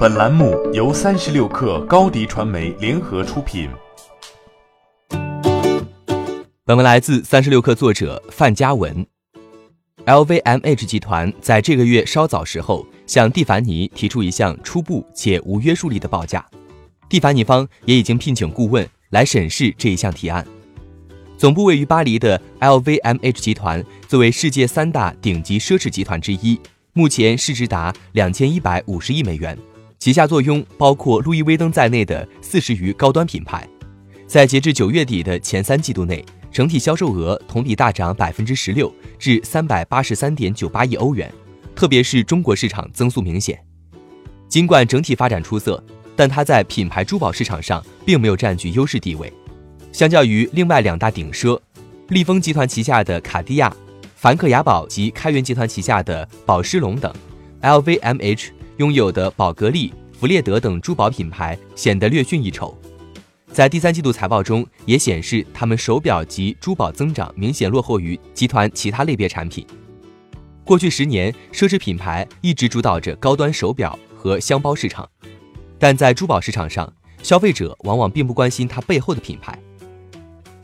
[0.00, 3.68] 本栏目由三十六氪高低传媒联合出品。
[6.64, 9.06] 本文来自三十六氪作者范嘉文。
[10.06, 16.42] LVMH 集团在这个月稍早时候向蒂凡尼提出一项初步且无约束力的报价，
[17.06, 20.42] 蒂凡尼方也已经聘请顾问来审视这一项提案。
[21.36, 26.58] 总部位于巴黎的 LVMH 集团作为世界三大顶级奢侈集团之一。
[26.92, 29.56] 目前市值达两千一百五十亿美元，
[30.00, 33.68] 旗下坐拥包括路易威登在内的四十余高端品牌。
[34.26, 41.30] 在截至九月底的前三季度内，整体销售额同比大涨百分之十六，至三百八十三点九八亿欧元。
[41.76, 43.62] 特别是中国市场增速明显。
[44.48, 45.82] 尽管整体发展出色，
[46.16, 49.30] 但它在品牌珠宝市场上并没有占据优势地位。
[49.92, 51.60] 相较于另外两大顶奢，
[52.08, 53.70] 利丰集团旗下的卡地亚。
[54.16, 57.12] 梵克雅宝及开元集团旗下的宝诗龙等
[57.60, 58.48] ，LVMH
[58.80, 62.74] 拥有的宝格丽、弗列德等珠宝品牌显得略逊一筹。
[63.52, 69.66] 在第三季度财报中，也显示他们手表及珠宝增长明显落后于集团其他类别产品。
[70.64, 75.06] 过去十年，奢侈品牌一直主导着高端手表和箱包市场，
[75.78, 76.90] 但在珠宝市场上，
[77.22, 79.58] 消费者往往并不关心它背后的品牌。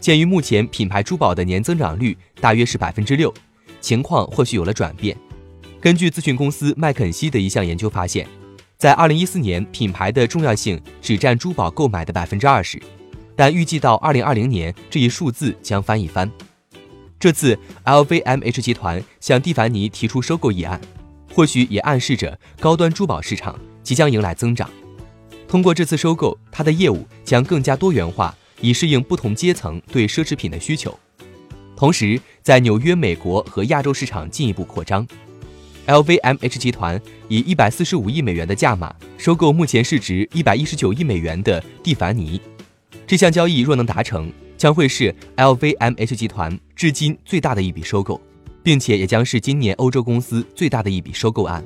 [0.00, 3.32] 鉴于目前品牌珠宝的年增长率大约是百分之六，
[3.80, 5.16] 情况或许有了转变。
[5.82, 8.24] 根据咨询公司麦肯锡的一项研究发现，
[8.78, 12.80] 在二零一四年，品牌的重要性只占珠宝购买的百分之二十，
[13.34, 16.30] 但预计到二零二零年，这一数字将翻一番。
[17.18, 20.80] 这次 LVMH 集团向蒂凡尼提出收购议案，
[21.34, 24.70] 或许也暗示着高端珠宝市场即将迎来增长。
[25.48, 28.32] 通过这次收购，它的业务将更加多元化。
[28.60, 30.96] 以适应不同阶层对奢侈品的需求，
[31.74, 35.04] 同时在纽约、美国和亚洲市场进一步扩张。
[35.86, 42.40] LVMH 集团以一百四十五亿美元的价码收购目前市值一百一十九亿美元的蒂凡尼。
[43.04, 48.20] 这项交易若能达成，将会是 LVMH 集团至今最大的一笔收购，
[48.62, 51.64] 并且也将是今年欧洲公司最大的一笔收购案。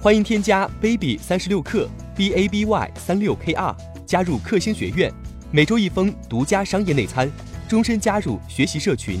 [0.00, 1.88] 欢迎添加 baby 三十六克。
[2.16, 5.12] b a b y 三六 k r 加入克星学院，
[5.52, 7.30] 每周一封独家商业内参，
[7.68, 9.20] 终身加入学习社群，